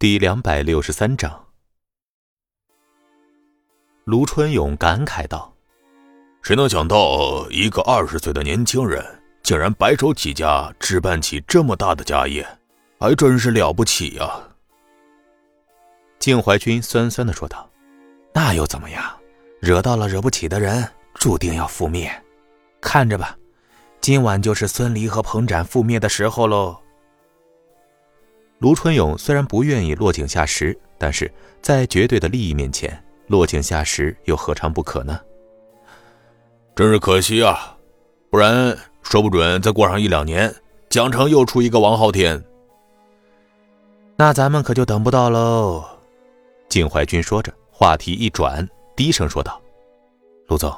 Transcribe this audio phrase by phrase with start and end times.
[0.00, 1.44] 第两百六十三章，
[4.04, 5.52] 卢春勇感慨道
[6.40, 9.04] ：“谁能想到，一个二十岁的年轻人，
[9.42, 12.46] 竟然白手起家，置办起这么大的家业，
[13.00, 14.40] 还真是了不起呀！”
[16.20, 17.68] 靖怀君酸酸的说道
[18.32, 19.04] ：“那又怎么样？
[19.60, 22.08] 惹到了惹不起的人，注定要覆灭。
[22.80, 23.36] 看着吧，
[24.00, 26.80] 今晚就是孙离和彭展覆灭的时候喽。”
[28.58, 35.20] 卢春勇虽然不愿意落井下石，但是在绝对的利益面前，落井下石又何尝不可呢？
[36.74, 37.76] 真是可惜啊！
[38.30, 40.52] 不然说不准再过上一两年，
[40.90, 42.44] 江城又出一个王昊天，
[44.16, 45.84] 那咱们可就等不到喽。
[46.68, 49.60] 景怀君说着，话题一转，低声说道
[50.48, 50.76] ：“卢总，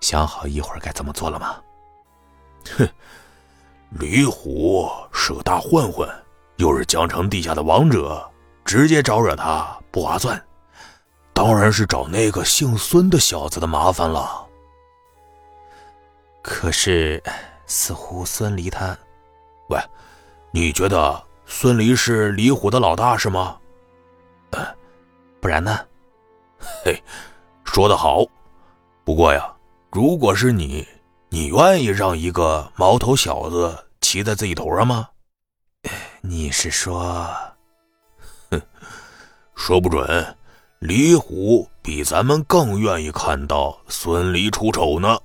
[0.00, 1.56] 想好一会儿该怎么做了吗？”
[2.78, 2.88] 哼，
[3.90, 6.08] 李虎是个大混混。
[6.56, 8.24] 又是江城地下的王者，
[8.64, 10.40] 直接招惹他不划算，
[11.32, 14.46] 当然是找那个姓孙的小子的麻烦了。
[16.42, 17.22] 可是，
[17.66, 18.96] 似乎孙离他……
[19.68, 19.78] 喂，
[20.50, 23.56] 你觉得孙离是李虎的老大是吗？
[24.50, 24.66] 呃，
[25.40, 25.78] 不然呢？
[26.84, 27.02] 嘿，
[27.64, 28.24] 说得好。
[29.04, 29.52] 不过呀，
[29.90, 30.86] 如果是你，
[31.30, 35.08] 你愿意让一个毛头小子骑在自己头上吗？
[36.26, 37.28] 你是说，
[38.50, 38.58] 哼，
[39.54, 40.36] 说不准，
[40.78, 45.18] 李虎比咱们更愿意看到孙离出丑呢。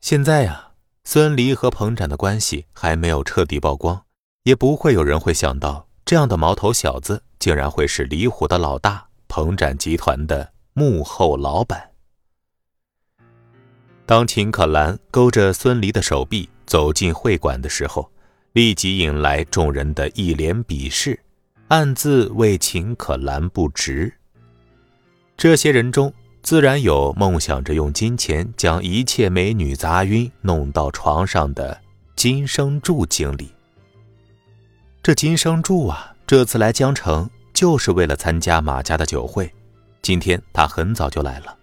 [0.00, 0.70] 现在呀，
[1.02, 4.00] 孙离和彭展的关系还没有彻底曝光，
[4.44, 11.90] 也不会有人会想到这样的毛头小子竟然会是李虎的老大，彭展集团的幕后老板。
[14.06, 18.08] 当秦可兰勾着孙离的手臂走进会馆的时候。
[18.56, 21.20] 立即引来众人的一脸鄙视，
[21.68, 24.10] 暗自为秦可兰不值。
[25.36, 31.78] 这些人中，自然有梦想着用金钱将一切美女砸晕、弄到床上的
[32.14, 33.50] 金生柱经理。
[35.02, 39.52] 这金生柱啊，这次来江城就是为了参加马家的酒会，
[40.00, 41.54] 今天他很早就来了。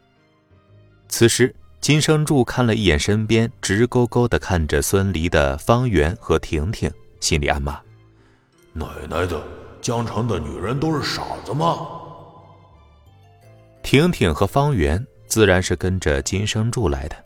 [1.09, 1.56] 此时。
[1.84, 6.90] 金生柱看了一眼身边直勾勾的看着孙离的方圆和婷婷，
[7.20, 7.78] 心里暗骂
[8.72, 9.44] ：“奶奶的，
[9.82, 11.86] 江城的女人都是傻子吗？”
[13.84, 17.18] 婷婷和方圆自然是跟着金生柱来的，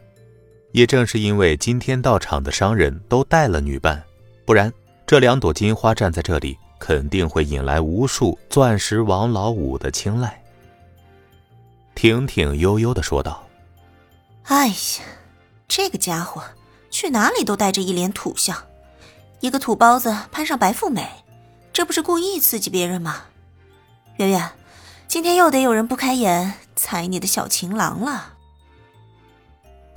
[0.71, 4.03] 也正是因为今天到场的商人都带了女伴，
[4.43, 4.73] 不然
[5.05, 10.43] 这两朵金花站在这里，肯定会引来无数钻石王老五的青睐。
[11.93, 13.43] 婷婷悠悠的说道。
[14.47, 14.75] 哎呀，
[15.67, 16.41] 这个家伙
[16.89, 18.57] 去哪里都带着一脸土相，
[19.41, 21.05] 一个土包子攀上白富美，
[21.73, 23.23] 这不是故意刺激别人吗？
[24.15, 24.49] 圆圆，
[25.05, 28.35] 今天又得有人不开眼踩你的小情郎了。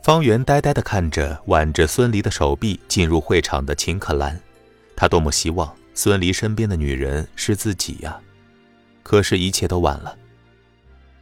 [0.02, 4.40] 方圆呆呆的看着挽着孙离的手臂进入会场的秦可兰，
[4.96, 8.18] 他多么希望孙离身边的女人是自己呀！
[9.04, 10.16] 可是，一切都晚了。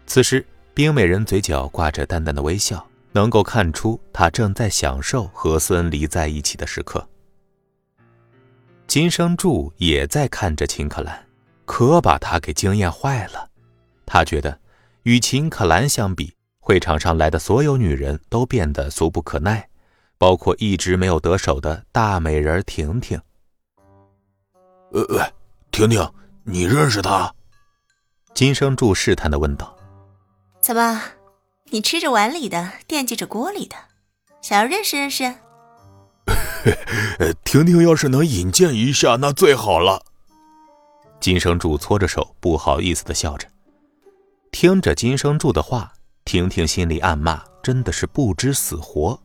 [0.06, 2.87] 此时，冰美人嘴角挂着淡淡的微笑。
[3.12, 7.08] 能够看出他正在享受和孙离在一起的时刻。
[8.86, 11.26] 金生柱也在看着秦可兰，
[11.66, 13.50] 可把他给惊艳坏了。
[14.06, 14.58] 他觉得，
[15.02, 19.68] 与秦可兰相比，会场上来的所有女人都变得俗不可耐，
[20.16, 23.20] 包括一直没有得手的大美人婷婷。
[24.92, 25.22] 呃，喂，
[25.70, 26.10] 婷婷，
[26.44, 27.34] 你认识他？
[28.32, 29.76] 金生柱试探的问道。
[30.60, 31.02] 怎么？
[31.70, 33.76] 你吃着碗里的，惦记着锅里的，
[34.40, 35.34] 想要认识认识。
[37.44, 40.02] 婷婷 要是能引荐一下，那最好了。
[41.20, 43.46] 金生柱搓着手，不好意思的笑着。
[44.50, 45.92] 听着金生柱的话，
[46.24, 49.20] 婷婷心里暗骂：真的是不知死活。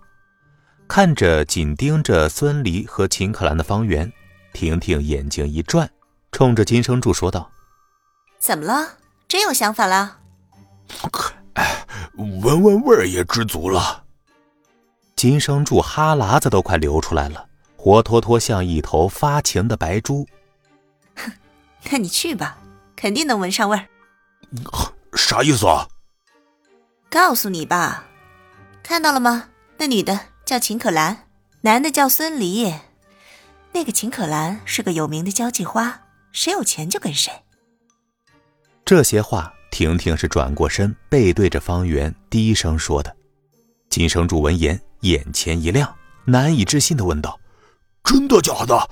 [0.87, 4.11] 看着紧盯着孙离和秦可兰的方圆，
[4.51, 5.89] 婷婷眼睛一转，
[6.31, 7.49] 冲着金生柱说道
[8.37, 8.97] ：“怎么了？
[9.27, 10.19] 真有想法了？”
[11.55, 11.85] 哎，
[12.15, 14.03] 闻闻味儿也知足了。
[15.15, 20.27] 金生柱哈喇子都快流出来了，活脱脱像一头发情的白猪。
[21.15, 21.31] 哼，
[21.89, 22.57] 那你去吧，
[22.95, 23.87] 肯定能闻上味儿。
[25.15, 25.87] 啥意思啊？
[27.09, 28.05] 告诉你吧，
[28.83, 29.49] 看到了吗？
[29.77, 31.27] 那女的叫秦可兰，
[31.61, 32.73] 男的叫孙离。
[33.71, 36.01] 那个秦可兰是个有名的交际花，
[36.31, 37.31] 谁有钱就跟谁。
[38.85, 39.53] 这些话。
[39.73, 43.13] 婷婷是转过身，背对着方圆，低声说的。
[43.89, 45.91] 金生柱闻言，眼前一亮，
[46.25, 47.39] 难以置信的问道
[48.05, 48.87] ：“真的假的？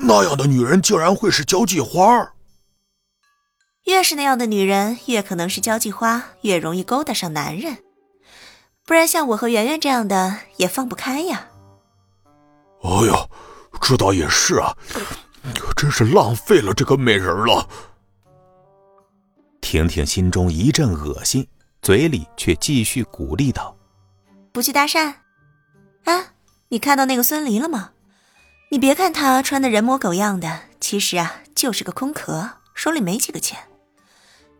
[0.00, 2.34] 那样的女人竟然会是交际花？
[3.86, 7.78] 越是那样的女人，越可能是交际花，越容易勾搭上男人。
[8.84, 11.48] 不然，像我和圆圆这样的也放不开呀。
[12.82, 13.26] 哎呀，
[13.80, 14.76] 这倒也是啊，
[15.74, 17.66] 真是浪费了这个美人了。
[19.70, 21.46] 婷婷心中一阵恶心，
[21.82, 23.76] 嘴里却继续鼓励道
[24.50, 25.12] ：“不去搭讪？
[26.04, 26.28] 啊，
[26.68, 27.90] 你看到那个孙离了吗？
[28.70, 33.58] 你别看他穿的人模狗样的，其实啊就是个空壳，手里没几个钱。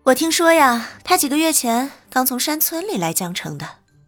[0.03, 3.67] 我听说呀，他几个月前刚从山村里来江城的，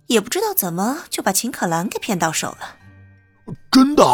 [0.08, 2.76] 也不知道怎么就把秦可兰给骗到手了。
[3.70, 4.04] 真的？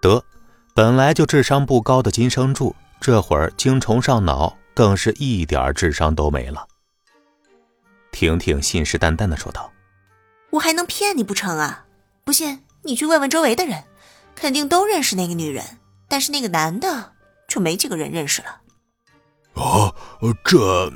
[0.00, 0.24] 得，
[0.74, 6.66] 本来就智商不高的金生柱，这会儿精虫上脑。”更是一点智商都没了。
[8.10, 9.72] 婷婷信誓旦旦的说道
[10.50, 11.86] ：“我还能骗你不成啊？
[12.24, 13.84] 不信你去问问周围的人，
[14.34, 15.64] 肯定都认识那个女人。
[16.08, 17.12] 但是那个男的
[17.48, 18.60] 就没几个人认识了。”
[19.54, 19.94] 啊，
[20.44, 20.92] 这……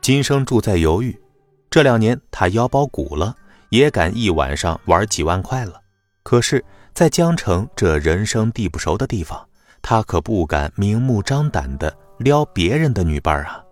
[0.00, 1.20] 金生柱在犹豫。
[1.68, 3.34] 这两年他腰包鼓了，
[3.70, 5.80] 也敢一晚上玩几万块了。
[6.22, 6.64] 可是，
[6.94, 9.48] 在江城这人生地不熟的地方，
[9.88, 11.96] 他可不敢明目张胆的。
[12.18, 13.62] 撩别人的女伴啊，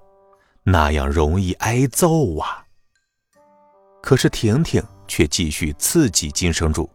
[0.63, 2.67] 那样容易挨揍啊。
[4.01, 6.89] 可是婷婷却继续刺激金生柱。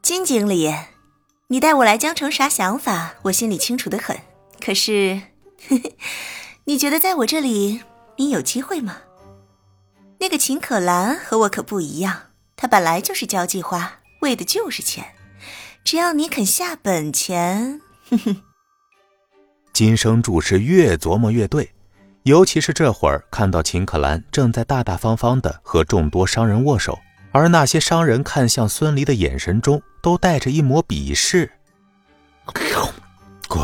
[0.00, 0.72] 金经理，
[1.48, 3.16] 你带我来江城啥想法？
[3.24, 4.16] 我心里清楚的很。
[4.64, 5.20] 可是，
[6.64, 7.82] 你觉得在我这里
[8.16, 8.96] 你有机会吗？
[10.20, 12.18] 那个秦可兰和我可不一样，
[12.56, 15.04] 她本来就是交际花，为的就是钱。
[15.84, 18.42] 只要你肯下本钱，哼哼。
[19.72, 21.70] 金生柱是越琢磨越对，
[22.24, 26.98] 尤其是这会儿看到秦可兰正在大大方方的和众多商人握手，
[27.32, 31.52] 而那些商人看向孙离的眼神中都带着一抹鄙视。
[33.48, 33.62] 哥，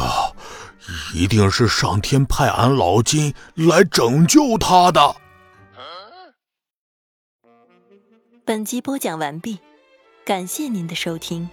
[1.14, 5.16] 一定是上天派俺老金来拯救他的。
[8.44, 9.58] 本集播讲完毕，
[10.24, 11.48] 感谢您的收听。